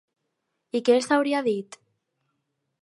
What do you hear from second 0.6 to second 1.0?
I què